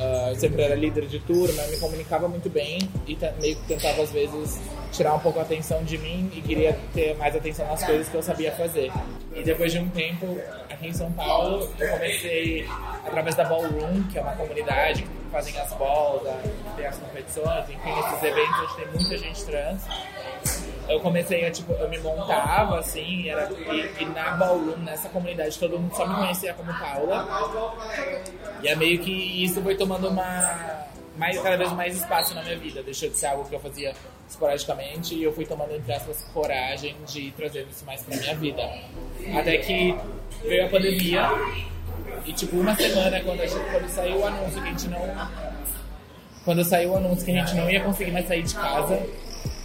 Uh, 0.00 0.30
eu 0.30 0.36
sempre 0.36 0.62
era 0.62 0.74
líder 0.74 1.06
de 1.06 1.18
turma, 1.18 1.62
me 1.64 1.76
comunicava 1.76 2.26
muito 2.26 2.48
bem 2.48 2.78
e 3.06 3.18
meio 3.38 3.56
que 3.56 3.66
tentava 3.66 4.00
às 4.00 4.10
vezes 4.10 4.58
tirar 4.92 5.14
um 5.14 5.18
pouco 5.18 5.38
a 5.38 5.42
atenção 5.42 5.84
de 5.84 5.96
mim 5.98 6.30
e 6.34 6.40
queria 6.40 6.78
ter 6.92 7.16
mais 7.16 7.34
atenção 7.34 7.66
nas 7.66 7.82
coisas 7.84 8.08
que 8.08 8.14
eu 8.14 8.22
sabia 8.22 8.52
fazer. 8.52 8.90
E 9.34 9.42
depois 9.42 9.72
de 9.72 9.78
um 9.78 9.88
tempo 9.88 10.38
aqui 10.68 10.88
em 10.88 10.92
São 10.92 11.10
Paulo, 11.12 11.68
eu 11.78 11.88
comecei 11.90 12.66
através 13.06 13.34
da 13.34 13.44
Ballroom, 13.44 14.02
que 14.10 14.18
é 14.18 14.22
uma 14.22 14.34
comunidade 14.36 15.02
que 15.02 15.30
fazem 15.30 15.58
as 15.58 15.72
balls, 15.74 16.22
tem 16.76 16.86
as 16.86 16.96
competições, 16.96 17.70
enfim, 17.70 17.90
esses 17.98 18.22
eventos 18.22 18.58
onde 18.58 18.76
tem 18.76 18.86
muita 18.86 19.18
gente 19.18 19.44
trans 19.44 19.86
eu 20.90 20.98
comecei 21.00 21.46
a, 21.46 21.50
tipo, 21.50 21.72
eu 21.72 21.88
me 21.88 21.98
montava, 21.98 22.80
assim, 22.80 23.28
era, 23.28 23.48
e, 23.52 24.02
e, 24.02 24.04
na 24.06 24.32
ballroom, 24.32 24.76
nessa 24.78 25.08
comunidade, 25.08 25.56
todo 25.56 25.78
mundo 25.78 25.94
só 25.94 26.06
me 26.06 26.14
conhecia 26.16 26.52
como 26.52 26.72
Paula. 26.76 27.28
E 28.60 28.68
é 28.68 28.74
meio 28.74 28.98
que 28.98 29.44
isso 29.44 29.62
foi 29.62 29.76
tomando 29.76 30.08
uma, 30.08 30.88
mais, 31.20 31.38
cada 31.38 31.56
vez 31.58 31.70
mais 31.72 31.96
espaço 31.96 32.34
na 32.34 32.42
minha 32.42 32.58
vida. 32.58 32.82
Deixou 32.82 33.10
de 33.10 33.16
ser 33.16 33.26
algo 33.26 33.44
que 33.44 33.54
eu 33.54 33.60
fazia 33.60 33.92
esporadicamente 34.26 35.14
e 35.14 35.22
eu 35.22 35.32
fui 35.32 35.44
tomando, 35.44 35.76
entre 35.76 35.92
aspas, 35.92 36.24
coragem 36.32 36.96
de 37.06 37.20
ir 37.20 37.32
trazendo 37.32 37.68
isso 37.70 37.84
mais 37.84 38.02
pra 38.02 38.16
minha 38.16 38.34
vida. 38.36 38.62
Até 39.38 39.58
que 39.58 39.94
veio 40.42 40.64
a 40.64 40.68
pandemia 40.68 41.30
e, 42.24 42.32
tipo, 42.32 42.56
uma 42.56 42.74
semana 42.74 43.20
quando, 43.20 43.40
gente, 43.40 43.70
quando 43.70 43.88
saiu 43.90 44.16
o 44.16 44.26
anúncio 44.26 44.62
que 44.62 44.68
a 44.68 44.70
gente 44.72 44.88
não. 44.88 45.30
Quando 46.42 46.64
saiu 46.64 46.92
o 46.92 46.96
anúncio 46.96 47.24
que 47.26 47.32
a 47.32 47.44
gente 47.44 47.54
não 47.54 47.70
ia 47.70 47.80
conseguir 47.84 48.12
mais 48.12 48.26
sair 48.26 48.42
de 48.42 48.54
casa, 48.54 49.06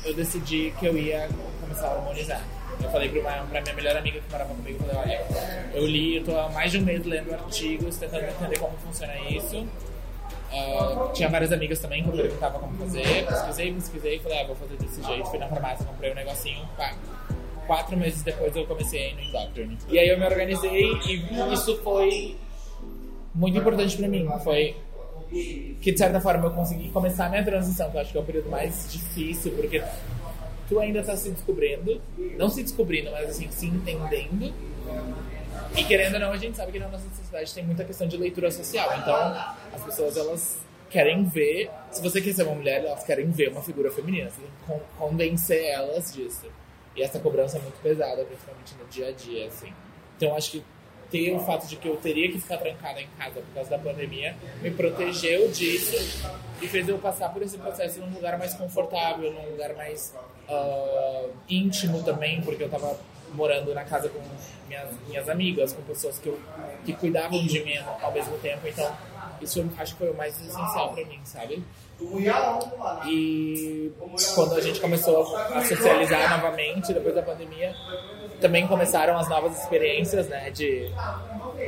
eu 0.04 0.14
decidi 0.14 0.74
que 0.78 0.86
eu 0.86 0.98
ia 0.98 1.30
começar 1.62 1.88
a 1.88 1.94
harmonizar. 1.94 2.42
Eu 2.84 2.92
falei 2.92 3.08
pra, 3.08 3.22
uma, 3.22 3.48
pra 3.48 3.62
minha 3.62 3.74
melhor 3.76 3.96
amiga 3.96 4.20
que 4.20 4.30
morava 4.30 4.54
comigo, 4.54 4.84
eu 4.84 4.94
falei, 4.94 5.18
olha, 5.18 5.72
eu 5.74 5.88
li, 5.88 6.18
eu 6.18 6.24
tô 6.26 6.38
há 6.38 6.50
mais 6.50 6.70
de 6.72 6.80
um 6.80 6.82
mês 6.82 7.06
lendo 7.06 7.34
artigos, 7.34 7.96
tentando 7.96 8.26
entender 8.26 8.60
como 8.60 8.78
funciona 8.80 9.18
isso. 9.30 9.66
Uh, 10.52 11.12
tinha 11.14 11.30
várias 11.30 11.52
amigas 11.52 11.80
também 11.80 12.04
que 12.04 12.10
eu 12.10 12.14
perguntava 12.14 12.60
como 12.60 12.78
fazer, 12.78 13.26
pesquisei, 13.26 13.74
pesquisei, 13.74 14.20
falei, 14.20 14.42
ah, 14.42 14.48
vou 14.48 14.56
fazer 14.56 14.78
desse 14.78 15.04
jeito, 15.04 15.30
fui 15.30 15.40
na 15.40 15.48
farmácia, 15.48 15.86
comprei 15.86 16.12
um 16.12 16.16
negocinho, 16.16 16.66
pá. 16.78 16.94
Quatro 17.68 17.98
meses 17.98 18.22
depois 18.22 18.56
eu 18.56 18.66
comecei 18.66 19.14
no 19.16 19.22
Indoctrine. 19.22 19.78
E 19.90 19.98
aí 19.98 20.08
eu 20.08 20.20
me 20.20 20.26
organizei 20.26 20.94
e 21.08 21.54
isso 21.54 21.76
foi 21.78 22.38
muito 23.34 23.58
importante 23.58 23.98
pra 23.98 24.08
mim. 24.08 24.28
Foi 24.44 24.76
que 25.30 25.92
de 25.92 25.98
certa 25.98 26.22
forma 26.22 26.46
eu 26.46 26.52
consegui 26.52 26.90
começar 26.90 27.26
a 27.26 27.30
minha 27.30 27.44
transição, 27.44 27.90
que 27.90 27.98
eu 27.98 28.02
acho 28.02 28.12
que 28.12 28.18
é 28.18 28.22
o 28.22 28.24
período 28.24 28.50
mais 28.50 28.92
difícil, 28.92 29.52
porque 29.54 29.84
tu 30.70 30.80
ainda 30.80 31.04
tá 31.04 31.16
se 31.18 31.32
descobrindo, 31.32 32.02
não 32.38 32.50
se 32.50 32.64
descobrindo, 32.64 33.12
mas 33.12 33.30
assim, 33.30 33.50
se 33.52 33.68
entendendo. 33.68 34.54
E 35.78 35.84
querendo 35.84 36.14
ou 36.16 36.20
não, 36.20 36.32
a 36.32 36.38
gente 36.38 36.56
sabe 36.56 36.72
que 36.72 36.80
na 36.80 36.88
nossa 36.88 37.08
sociedade 37.10 37.54
tem 37.54 37.66
muita 37.66 37.84
questão 37.84 38.08
de 38.08 38.18
leitura 38.18 38.50
social. 38.50 38.98
Então, 38.98 39.16
as 39.74 39.84
pessoas, 39.84 40.16
elas 40.18 40.58
querem 40.90 41.26
ver, 41.26 41.70
se 41.92 42.02
você 42.02 42.22
quer 42.22 42.34
ser 42.34 42.44
uma 42.44 42.56
mulher, 42.56 42.84
elas 42.86 43.04
querem 43.04 43.30
ver 43.30 43.50
uma 43.50 43.62
figura 43.62 43.92
feminina. 43.92 44.30
Você 44.30 44.42
tem 44.42 44.78
que 44.78 44.84
convencer 44.98 45.66
elas 45.66 46.14
disso. 46.14 46.46
E 46.96 47.04
essa 47.04 47.20
cobrança 47.20 47.58
é 47.58 47.62
muito 47.62 47.82
pesada, 47.82 48.24
principalmente 48.24 48.74
no 48.80 48.86
dia 48.86 49.10
a 49.10 49.12
dia, 49.12 49.48
assim. 49.48 49.74
Então, 50.16 50.36
acho 50.36 50.52
que 50.52 50.64
ter 51.12 51.34
o 51.34 51.40
fato 51.40 51.68
de 51.68 51.76
que 51.76 51.88
eu 51.88 51.98
teria 51.98 52.32
que 52.32 52.40
ficar 52.40 52.58
trancada 52.58 53.02
em 53.02 53.08
casa 53.18 53.42
por 53.42 53.54
causa 53.54 53.70
da 53.70 53.78
pandemia 53.78 54.36
me 54.62 54.72
protegeu 54.72 55.50
disso 55.52 55.96
e 56.62 56.68
fez 56.68 56.90
eu 56.90 56.98
passar 56.98 57.30
por 57.30 57.42
esse 57.42 57.58
processo 57.58 58.00
num 58.00 58.14
lugar 58.14 58.38
mais 58.40 58.54
confortável, 58.54 59.32
num 59.32 59.52
lugar 59.52 59.76
mais 59.76 60.16
uh, 60.50 61.30
íntimo 61.48 62.02
também, 62.02 62.42
porque 62.42 62.64
eu 62.64 62.70
tava 62.70 62.98
morando 63.34 63.74
na 63.74 63.84
casa 63.84 64.10
com 64.10 64.20
minhas, 64.68 64.90
minhas 65.08 65.30
amigas, 65.30 65.74
com 65.74 65.82
pessoas 65.84 66.20
que, 66.20 66.28
eu, 66.28 66.40
que 66.86 66.94
cuidavam 66.94 67.46
de 67.46 67.64
mim 67.64 67.78
ao 68.02 68.12
mesmo 68.12 68.38
tempo, 68.38 68.68
então 68.68 68.92
isso 69.42 69.66
acho 69.78 69.94
que 69.94 70.00
foi 70.00 70.12
o 70.12 70.16
mais 70.16 70.40
essencial 70.40 70.94
para 70.94 71.06
mim, 71.06 71.20
sabe? 71.24 71.64
E 73.08 73.92
quando 74.34 74.56
a 74.56 74.62
gente 74.62 74.80
começou 74.80 75.36
a 75.38 75.62
socializar 75.64 76.30
novamente 76.30 76.94
depois 76.94 77.16
da 77.16 77.22
pandemia, 77.22 77.74
também 78.42 78.68
começaram 78.68 79.18
as 79.18 79.30
novas 79.30 79.58
experiências, 79.62 80.28
né, 80.28 80.50
de 80.52 80.92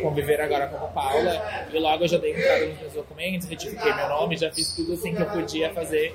conviver 0.01 0.41
agora 0.41 0.67
com 0.67 0.75
a 0.77 0.89
Paula. 0.89 1.67
E 1.71 1.79
logo 1.79 2.03
eu 2.03 2.07
já 2.07 2.17
dei 2.17 2.33
entrada 2.37 2.65
nos 2.65 2.79
meus 2.79 2.93
documentos, 2.93 3.47
retifiquei 3.47 3.93
meu 3.93 4.09
nome, 4.09 4.35
já 4.35 4.51
fiz 4.51 4.75
tudo 4.75 4.93
assim 4.93 5.15
que 5.15 5.21
eu 5.21 5.27
podia 5.27 5.73
fazer 5.73 6.13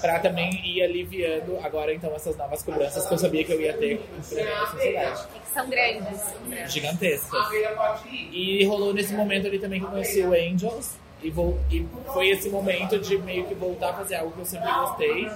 para 0.00 0.18
também 0.18 0.50
ir 0.64 0.82
aliviando 0.82 1.58
agora 1.62 1.92
então 1.94 2.14
essas 2.14 2.36
novas 2.36 2.62
cobranças 2.62 3.06
que 3.06 3.14
eu 3.14 3.18
sabia 3.18 3.44
que 3.44 3.52
eu 3.52 3.60
ia 3.60 3.72
ter 3.74 4.00
na 4.14 4.22
sociedade. 4.66 5.26
Que 5.26 5.50
são 5.52 5.68
grandes. 5.68 6.72
Gigantescas. 6.72 7.40
E 8.32 8.64
rolou 8.64 8.94
nesse 8.94 9.12
momento 9.12 9.46
ali 9.46 9.58
também 9.58 9.80
que 9.80 9.86
eu 9.86 9.90
conheci 9.90 10.20
o 10.22 10.32
Angels. 10.32 10.92
E, 11.22 11.30
vou, 11.30 11.58
e 11.70 11.86
foi 12.14 12.30
esse 12.30 12.48
momento 12.48 12.98
de 12.98 13.18
meio 13.18 13.44
que 13.46 13.54
voltar 13.54 13.90
a 13.90 13.94
fazer 13.94 14.16
algo 14.16 14.32
que 14.32 14.40
eu 14.40 14.44
sempre 14.46 14.72
gostei, 14.72 15.30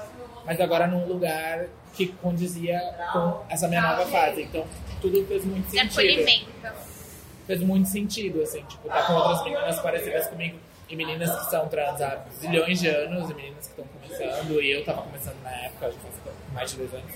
mas 0.46 0.58
agora 0.58 0.86
num 0.86 1.06
lugar 1.06 1.66
que 1.92 2.06
condizia 2.06 2.80
com 3.12 3.42
essa 3.50 3.68
minha 3.68 3.82
nova 3.82 4.06
fase. 4.06 4.42
Então, 4.42 4.64
tudo 5.00 5.24
fez 5.26 5.44
muito 5.44 5.70
sentido. 5.70 5.90
Acolhimento. 5.90 6.46
Fez 7.46 7.60
muito 7.60 7.88
sentido, 7.90 8.40
assim, 8.42 8.62
tipo, 8.62 8.88
tá 8.88 9.02
com 9.02 9.12
outras 9.12 9.44
meninas 9.44 9.78
parecidas 9.80 10.26
comigo. 10.28 10.58
E 10.88 10.96
meninas 10.96 11.30
que 11.30 11.50
são 11.50 11.66
trans 11.68 12.00
há 12.00 12.24
zilhões 12.38 12.78
de 12.80 12.88
anos, 12.88 13.30
e 13.30 13.34
meninas 13.34 13.66
que 13.66 13.80
estão 13.80 13.86
começando, 13.86 14.60
e 14.60 14.70
eu 14.70 14.84
tava 14.84 15.02
começando 15.02 15.42
na 15.42 15.50
época, 15.50 15.90
já 15.90 15.98
faz 15.98 16.34
mais 16.52 16.70
de 16.70 16.76
dois 16.76 16.94
anos. 16.94 17.12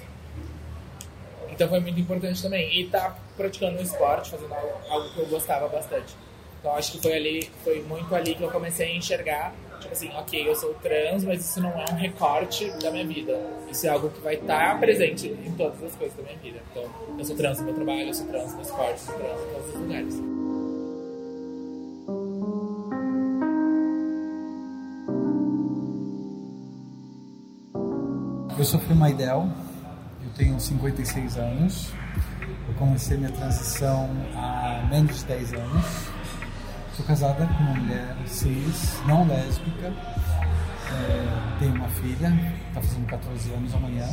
Então 1.50 1.68
foi 1.68 1.80
muito 1.80 2.00
importante 2.00 2.42
também. 2.42 2.80
E 2.80 2.88
tá 2.88 3.16
praticando 3.36 3.78
um 3.78 3.82
esporte, 3.82 4.30
fazendo 4.30 4.54
algo, 4.54 4.72
algo 4.88 5.10
que 5.10 5.18
eu 5.18 5.26
gostava 5.26 5.68
bastante. 5.68 6.14
Então 6.60 6.74
acho 6.74 6.92
que 6.92 7.02
foi 7.02 7.14
ali, 7.14 7.50
foi 7.62 7.82
muito 7.82 8.14
ali 8.14 8.34
que 8.34 8.42
eu 8.42 8.50
comecei 8.50 8.88
a 8.88 8.96
enxergar, 8.96 9.54
tipo 9.80 9.92
assim, 9.92 10.10
ok, 10.16 10.48
eu 10.48 10.54
sou 10.56 10.74
trans, 10.74 11.24
mas 11.24 11.40
isso 11.40 11.60
não 11.60 11.70
é 11.70 11.84
um 11.90 11.94
recorte 11.94 12.70
da 12.82 12.90
minha 12.90 13.06
vida. 13.06 13.38
Isso 13.70 13.86
é 13.86 13.90
algo 13.90 14.10
que 14.10 14.20
vai 14.20 14.34
estar 14.34 14.72
tá 14.72 14.78
presente 14.78 15.28
em 15.28 15.52
todas 15.52 15.82
as 15.82 15.94
coisas 15.94 16.16
da 16.16 16.22
minha 16.22 16.38
vida. 16.38 16.60
Então, 16.70 16.84
eu 17.16 17.24
sou 17.24 17.36
trans 17.36 17.58
no 17.58 17.64
meu 17.66 17.74
trabalho, 17.74 18.08
eu 18.08 18.14
sou 18.14 18.26
trans 18.26 18.54
no 18.54 18.62
esporte, 18.62 18.92
eu 18.92 18.98
sou 18.98 19.14
trans 19.14 19.40
em 19.40 19.52
todos 19.52 19.68
os 19.68 19.80
lugares. 19.80 20.37
Eu 28.58 28.64
sou 28.64 28.80
Maidel, 28.96 29.48
eu 30.20 30.30
tenho 30.36 30.58
56 30.58 31.38
anos. 31.38 31.92
Eu 32.66 32.74
comecei 32.74 33.16
minha 33.16 33.30
transição 33.30 34.10
há 34.34 34.84
menos 34.90 35.20
de 35.20 35.26
10 35.26 35.54
anos. 35.54 35.86
Sou 36.96 37.06
casada 37.06 37.46
com 37.46 37.62
uma 37.62 37.74
mulher 37.74 38.16
cis, 38.26 39.00
não 39.06 39.28
lésbica. 39.28 39.86
É, 40.90 41.58
tenho 41.60 41.74
uma 41.76 41.88
filha, 41.88 42.36
está 42.66 42.82
fazendo 42.82 43.06
14 43.06 43.52
anos 43.52 43.74
amanhã. 43.76 44.08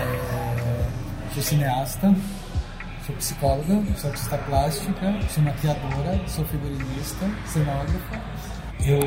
É, 0.00 0.88
sou 1.34 1.42
cineasta, 1.42 2.14
sou 3.04 3.14
psicóloga, 3.16 3.94
sou 3.98 4.08
artista 4.08 4.38
plástica, 4.38 5.20
sou 5.28 5.42
maquiadora, 5.42 6.18
sou 6.26 6.46
figurinista, 6.46 7.28
cenógrafa. 7.44 8.22
Eu, 8.80 9.00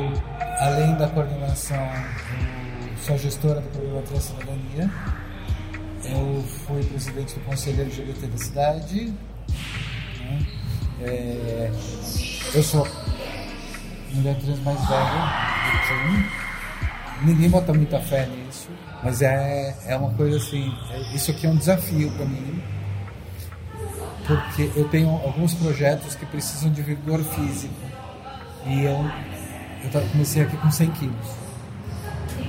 além 0.60 0.94
da 0.96 1.08
coordenação, 1.08 1.88
sou 3.06 3.16
gestora 3.16 3.60
do 3.60 3.68
programa 3.70 4.02
Trans 4.02 4.24
Cidadania. 4.24 4.90
Eu 6.04 6.44
fui 6.66 6.84
presidente 6.84 7.34
do 7.34 7.40
Conselho 7.44 7.82
LGBT 7.82 8.26
da 8.26 8.38
cidade. 8.38 9.14
Né? 10.18 10.46
É, 11.02 11.70
eu 12.54 12.62
sou 12.62 12.86
mulher 14.12 14.36
trans 14.36 14.58
mais 14.60 14.88
velha 14.88 15.32
do 15.72 15.78
que 15.86 17.26
Ninguém 17.26 17.50
bota 17.50 17.72
muita 17.72 18.00
fé 18.00 18.26
nisso, 18.26 18.68
mas 19.02 19.20
é, 19.20 19.76
é 19.86 19.96
uma 19.96 20.10
coisa 20.14 20.38
assim. 20.38 20.74
É, 20.90 21.14
isso 21.14 21.30
aqui 21.30 21.46
é 21.46 21.50
um 21.50 21.56
desafio 21.56 22.10
para 22.12 22.24
mim, 22.24 22.62
porque 24.26 24.70
eu 24.74 24.88
tenho 24.88 25.10
alguns 25.10 25.54
projetos 25.54 26.14
que 26.14 26.24
precisam 26.26 26.70
de 26.70 26.80
vigor 26.80 27.22
físico 27.22 27.74
e 28.66 28.84
eu, 28.84 29.04
eu 29.84 30.08
comecei 30.12 30.42
aqui 30.42 30.56
com 30.56 30.70
100 30.70 30.90
quilos. 30.92 31.49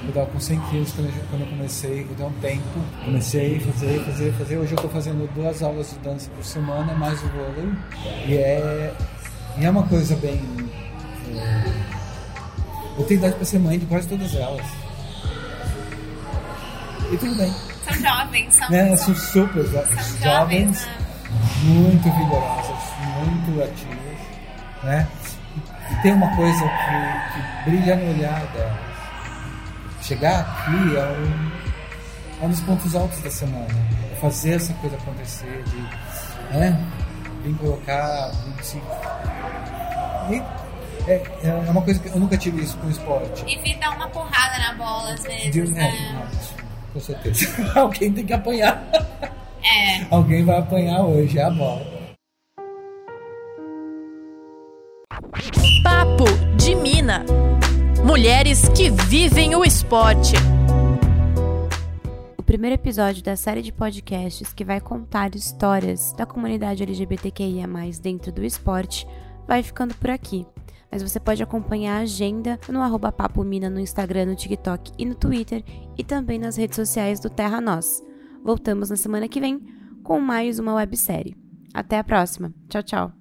Eu 0.04 0.10
estava 0.10 0.26
com 0.28 0.40
100 0.40 0.60
quilos 0.62 0.92
quando 0.94 1.42
eu 1.42 1.48
comecei, 1.48 2.02
eu 2.10 2.16
dei 2.16 2.26
um 2.26 2.32
tempo, 2.34 2.64
comecei 3.06 3.58
a 3.58 3.72
fazer, 3.72 4.04
fazer, 4.04 4.34
fazer. 4.34 4.58
Hoje 4.58 4.72
eu 4.72 4.76
estou 4.76 4.90
fazendo 4.90 5.32
duas 5.36 5.62
aulas 5.62 5.92
de 5.92 6.00
dança 6.00 6.30
por 6.32 6.44
semana, 6.44 6.94
mais 6.96 7.22
o 7.22 7.28
vôlei. 7.28 7.72
E 8.26 8.36
é, 8.36 8.94
e 9.60 9.66
é 9.66 9.70
uma 9.70 9.84
coisa 9.84 10.16
bem. 10.16 10.42
É, 11.36 11.64
eu 12.98 13.06
tenho 13.06 13.20
idade 13.20 13.36
para 13.36 13.46
ser 13.46 13.60
mãe 13.60 13.78
de 13.78 13.86
quase 13.86 14.08
todas 14.08 14.34
elas. 14.34 14.66
E 17.12 17.18
tudo 17.18 17.36
bem. 17.36 17.54
São 17.84 17.94
jovens, 17.94 18.56
são, 18.56 18.70
né? 18.72 18.96
são 18.98 19.16
super 19.16 19.68
são 19.68 19.84
jovens, 20.24 20.86
né? 20.86 20.98
muito 21.64 22.04
vigorosas, 22.04 22.84
muito 23.20 23.64
ativas. 23.64 24.18
Né? 24.84 25.08
E, 25.92 26.02
tem 26.02 26.14
uma 26.14 26.36
coisa 26.36 26.64
que, 26.64 27.34
que 27.34 27.70
brilha 27.70 27.96
no 27.98 28.16
olhar 28.16 28.48
delas 28.54 28.91
chegar 30.12 30.42
aqui 30.42 30.98
é 30.98 31.04
um, 31.04 32.44
é 32.44 32.46
um 32.46 32.50
dos 32.50 32.60
pontos 32.62 32.96
altos 32.96 33.22
da 33.22 33.32
semana. 33.32 33.68
É 34.12 34.16
fazer 34.16 34.56
essa 34.56 34.74
coisa 34.74 34.98
acontecer, 34.98 35.64
de 35.64 36.58
né, 36.58 36.78
vir 37.44 37.56
colocar. 37.56 38.32
Vir 40.28 40.44
é, 41.08 41.24
é 41.44 41.72
uma 41.72 41.82
coisa 41.82 42.00
que 42.00 42.10
eu 42.10 42.20
nunca 42.20 42.38
tive 42.38 42.62
isso 42.62 42.78
com 42.78 42.90
esporte. 42.90 43.44
E 43.48 43.58
vir 43.62 43.78
dar 43.78 43.96
uma 43.96 44.08
porrada 44.10 44.60
na 44.60 44.74
bola 44.74 45.14
às 45.14 45.24
vezes. 45.24 45.52
De, 45.52 45.72
né? 45.72 45.88
é, 45.88 46.94
com 46.94 47.00
certeza. 47.00 47.48
Alguém 47.80 48.12
tem 48.12 48.26
que 48.26 48.34
apanhar. 48.34 48.84
É. 49.64 50.06
Alguém 50.10 50.44
vai 50.44 50.58
apanhar 50.60 51.02
hoje, 51.04 51.40
é 51.40 51.44
a 51.44 51.50
bola. 51.50 51.86
Mulheres 58.12 58.68
que 58.68 58.90
vivem 58.90 59.56
o 59.56 59.64
esporte. 59.64 60.34
O 62.38 62.44
primeiro 62.44 62.74
episódio 62.74 63.24
da 63.24 63.38
série 63.38 63.62
de 63.62 63.72
podcasts 63.72 64.52
que 64.52 64.66
vai 64.66 64.82
contar 64.82 65.34
histórias 65.34 66.12
da 66.18 66.26
comunidade 66.26 66.84
LGBTQIA, 66.84 67.70
dentro 68.04 68.30
do 68.30 68.44
esporte, 68.44 69.08
vai 69.48 69.64
ficando 69.64 69.96
por 69.96 70.10
aqui. 70.10 70.46
mas 70.92 71.02
você 71.02 71.22
pode 71.22 71.42
acompanhar 71.42 72.00
a 72.00 72.02
agenda 72.02 72.60
no 72.68 72.82
arroba 72.82 73.14
Papo 73.14 73.46
Mina 73.46 73.70
no 73.70 73.80
Instagram, 73.80 74.26
no 74.26 74.36
TikTok 74.36 74.92
e 74.98 75.06
no 75.06 75.16
Twitter 75.16 75.64
e 75.98 76.04
também 76.04 76.38
nas 76.38 76.58
redes 76.58 76.76
sociais 76.76 77.18
do 77.18 77.30
Terra 77.30 77.62
Nós. 77.62 78.04
Voltamos 78.44 78.90
na 78.90 78.98
semana 78.98 79.30
que 79.30 79.40
vem 79.40 79.62
com 80.04 80.20
mais 80.20 80.60
uma 80.60 80.74
websérie. 80.74 81.38
Até 81.74 81.98
a 81.98 82.04
próxima. 82.04 82.54
Tchau, 82.68 82.84
tchau. 82.84 83.21